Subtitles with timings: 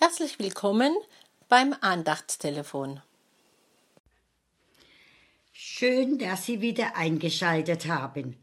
[0.00, 0.94] Herzlich willkommen
[1.48, 3.00] beim Andachtstelefon.
[5.50, 8.36] Schön, dass Sie wieder eingeschaltet haben.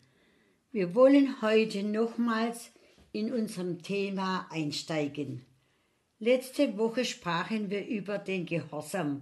[0.73, 2.71] Wir wollen heute nochmals
[3.13, 5.45] in unserem Thema einsteigen.
[6.19, 9.21] Letzte Woche sprachen wir über den Gehorsam.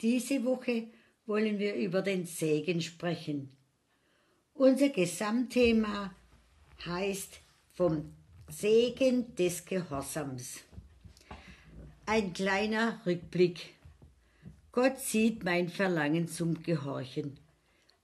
[0.00, 0.86] Diese Woche
[1.26, 3.50] wollen wir über den Segen sprechen.
[4.52, 6.14] Unser Gesamtthema
[6.86, 7.40] heißt
[7.72, 8.14] vom
[8.48, 10.60] Segen des Gehorsams.
[12.06, 13.70] Ein kleiner Rückblick.
[14.72, 17.40] Gott sieht mein Verlangen zum Gehorchen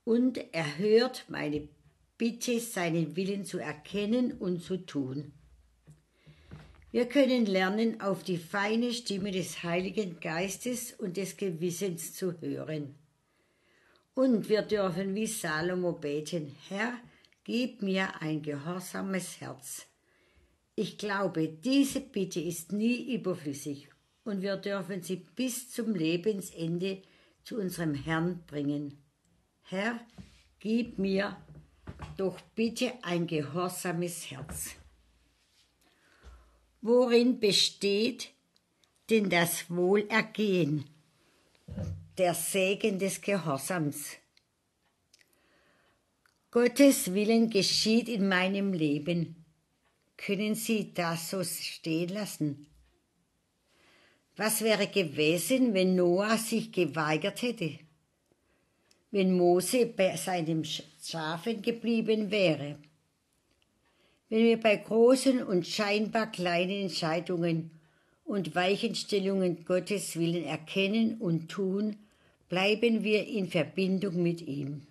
[0.05, 1.69] und er hört meine
[2.17, 5.33] Bitte, seinen Willen zu erkennen und zu tun.
[6.91, 12.95] Wir können lernen, auf die feine Stimme des Heiligen Geistes und des Gewissens zu hören.
[14.15, 16.95] Und wir dürfen wie Salomo beten, Herr,
[17.45, 19.87] gib mir ein gehorsames Herz.
[20.75, 23.91] Ich glaube, diese Bitte ist nie überflüssig
[24.31, 27.03] und wir dürfen sie bis zum Lebensende
[27.43, 28.97] zu unserem Herrn bringen.
[29.63, 30.01] Herr,
[30.61, 31.37] gib mir
[32.17, 34.77] doch bitte ein gehorsames Herz.
[36.81, 38.31] Worin besteht
[39.11, 40.85] denn das Wohlergehen,
[42.17, 44.17] der Segen des Gehorsams?
[46.53, 49.45] Gottes Willen geschieht in meinem Leben.
[50.17, 52.70] Können Sie das so stehen lassen?
[54.41, 57.73] Was wäre gewesen, wenn Noah sich geweigert hätte?
[59.11, 62.79] Wenn Mose bei seinem Schafen geblieben wäre?
[64.31, 67.71] Wenn wir bei großen und scheinbar kleinen Entscheidungen
[68.25, 71.97] und Weichenstellungen Gottes Willen erkennen und tun,
[72.49, 74.87] bleiben wir in Verbindung mit ihm.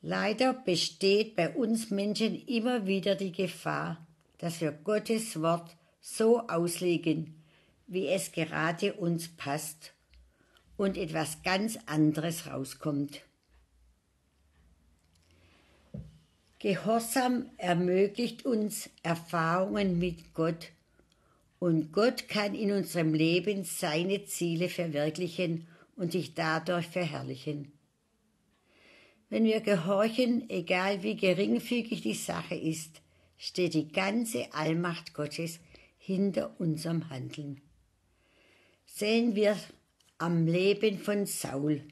[0.00, 4.06] Leider besteht bei uns Menschen immer wieder die Gefahr,
[4.38, 7.37] dass wir Gottes Wort so auslegen,
[7.88, 9.94] wie es gerade uns passt
[10.76, 13.22] und etwas ganz anderes rauskommt.
[16.60, 20.72] Gehorsam ermöglicht uns Erfahrungen mit Gott
[21.58, 25.66] und Gott kann in unserem Leben seine Ziele verwirklichen
[25.96, 27.72] und sich dadurch verherrlichen.
[29.30, 33.02] Wenn wir gehorchen, egal wie geringfügig die Sache ist,
[33.36, 35.60] steht die ganze Allmacht Gottes
[35.98, 37.60] hinter unserem Handeln.
[38.98, 39.56] Sehen wir
[40.18, 41.84] am Leben von Saul.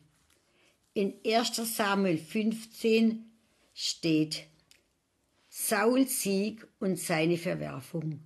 [0.93, 3.31] In 1 Samuel 15
[3.73, 4.49] steht
[5.49, 8.19] Sauls Sieg und seine Verwerfung.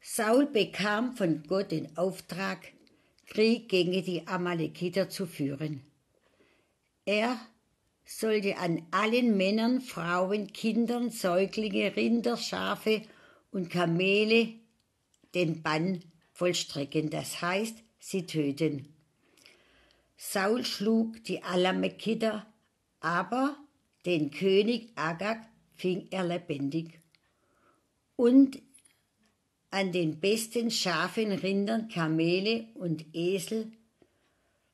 [0.00, 2.72] Saul bekam von Gott den Auftrag,
[3.26, 5.82] Krieg gegen die Amalekiter zu führen.
[7.04, 7.38] Er
[8.06, 13.02] sollte an allen Männern, Frauen, Kindern, Säuglinge, Rinder, Schafe
[13.50, 14.54] und Kamele
[15.34, 16.02] den Bann
[16.38, 18.94] vollstrecken, das heißt, sie töten.
[20.16, 22.46] Saul schlug die Alamekiter,
[23.00, 23.56] aber
[24.06, 25.40] den König Agag
[25.74, 27.00] fing er lebendig.
[28.14, 28.62] Und
[29.70, 33.72] an den besten Schafen, Rindern, Kamele und Esel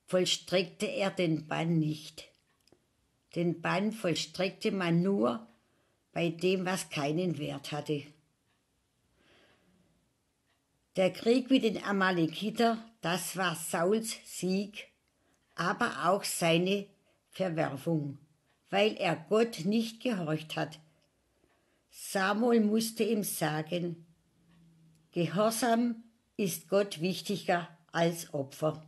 [0.04, 2.28] vollstreckte er den Bann nicht.
[3.36, 5.46] Den Bann vollstreckte man nur
[6.12, 8.02] bei dem, was keinen Wert hatte.
[10.96, 14.86] Der Krieg mit den Amalekiter, das war Sauls Sieg,
[15.56, 16.86] aber auch seine
[17.30, 18.18] Verwerfung,
[18.70, 20.78] weil er Gott nicht gehorcht hat.
[21.90, 24.06] Samuel musste ihm sagen,
[25.10, 26.02] Gehorsam
[26.36, 28.84] ist Gott wichtiger als Opfer.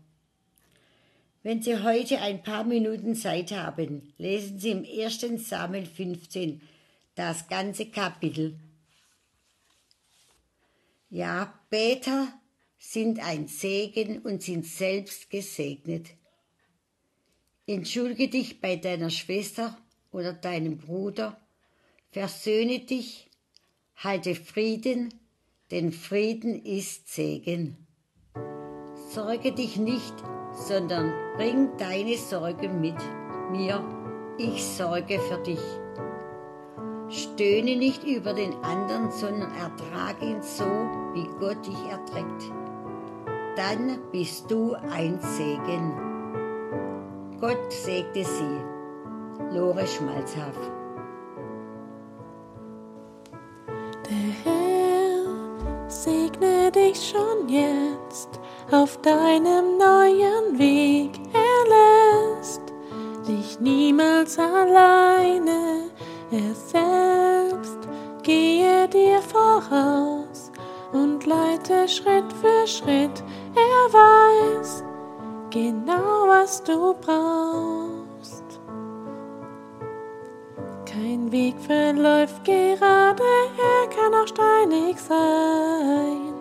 [1.43, 5.49] Wenn Sie heute ein paar Minuten Zeit haben, lesen Sie im 1.
[5.49, 6.61] Samuel 15
[7.15, 8.59] das ganze Kapitel.
[11.09, 12.29] Ja, Beter
[12.79, 16.11] sind ein Segen und sind selbst gesegnet.
[17.67, 19.77] Entschuldige dich bei deiner Schwester
[20.13, 21.41] oder deinem Bruder,
[22.11, 23.29] versöhne dich,
[23.97, 25.15] halte Frieden,
[25.71, 27.87] denn Frieden ist Segen.
[29.11, 30.15] Sorge dich nicht,
[30.53, 32.97] sondern bring deine Sorgen mit
[33.51, 33.85] mir,
[34.39, 35.86] ich sorge für dich.
[37.09, 40.65] Stöhne nicht über den anderen, sondern ertrage ihn so,
[41.15, 42.53] wie Gott dich erträgt.
[43.57, 45.93] Dann bist du ein Segen.
[47.41, 49.57] Gott segne sie.
[49.57, 50.59] Lore Schmalzhaff.
[54.11, 61.13] Der Herr segne dich schon jetzt auf deinem neuen Weg.
[61.33, 62.63] Er lässt
[63.29, 65.91] dich niemals alleine.
[66.33, 67.79] Er selbst
[68.25, 70.51] gehe dir voraus
[70.93, 73.23] und leite Schritt für Schritt.
[73.55, 74.83] Er weiß
[75.51, 78.61] genau, was du brauchst.
[80.85, 86.35] Kein Weg verläuft gerade, er kann auch steinig sein.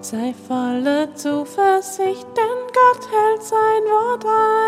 [0.00, 4.59] Sei voller Zuversicht, denn Gott hält sein Wort ein.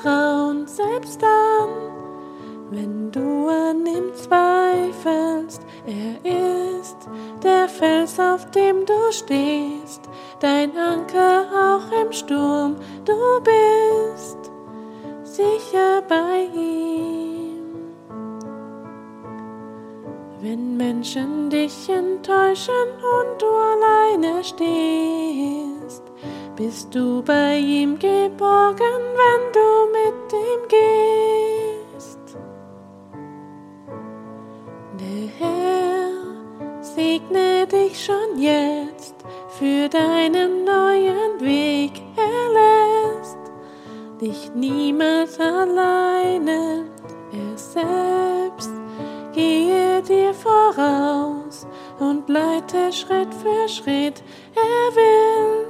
[0.00, 1.68] Dich Vertrauen selbst dann,
[2.70, 5.62] wenn du an ihm zweifelst.
[5.86, 6.96] Er ist
[7.42, 10.02] der Fels, auf dem du stehst,
[10.40, 12.76] dein Anker auch im Sturm.
[13.04, 14.50] Du bist
[15.22, 17.60] sicher bei ihm.
[20.40, 26.02] Wenn Menschen dich enttäuschen und du alleine stehst,
[26.60, 32.36] bist du bei ihm geborgen, wenn du mit ihm gehst.
[35.00, 39.14] Der Herr segne dich schon jetzt
[39.58, 42.02] für deinen neuen Weg.
[42.16, 43.38] Er lässt
[44.20, 46.84] dich niemals alleine.
[47.32, 48.72] Er selbst
[49.32, 51.66] gehe dir voraus
[52.00, 54.22] und leite Schritt für Schritt.
[54.54, 55.69] Er will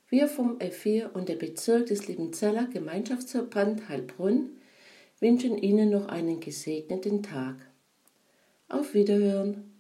[0.08, 4.50] Wir vom F4 und der Bezirk des Liebenzeller Gemeinschaftsverband Heilbronn
[5.20, 7.56] wünschen Ihnen noch einen gesegneten Tag.
[8.68, 9.73] Auf Wiederhören!